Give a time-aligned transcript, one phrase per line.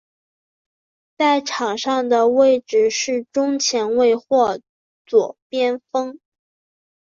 [1.15, 4.59] 在场上的位置是中前卫或
[5.05, 6.19] 左边锋。